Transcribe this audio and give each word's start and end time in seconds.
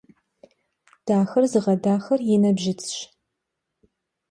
Daxer 1.05 1.45
zığedaxer 1.51 2.19
yi 2.27 2.37
nabdzit'ş. 2.41 2.95